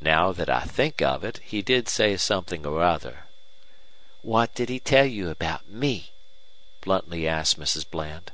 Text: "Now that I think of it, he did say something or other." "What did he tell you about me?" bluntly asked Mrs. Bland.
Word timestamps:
"Now 0.00 0.30
that 0.30 0.48
I 0.48 0.60
think 0.60 1.02
of 1.02 1.24
it, 1.24 1.38
he 1.38 1.62
did 1.62 1.88
say 1.88 2.16
something 2.16 2.64
or 2.64 2.80
other." 2.84 3.26
"What 4.22 4.54
did 4.54 4.68
he 4.68 4.78
tell 4.78 5.04
you 5.04 5.30
about 5.30 5.66
me?" 5.66 6.12
bluntly 6.80 7.26
asked 7.26 7.58
Mrs. 7.58 7.84
Bland. 7.90 8.30